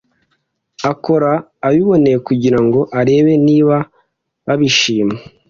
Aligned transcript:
akora 0.91 1.31
abiboneye 1.67 2.17
kugira 2.27 2.59
ngo 2.65 2.79
arebe 2.99 3.33
niba 3.47 3.75
babishima 4.45 5.15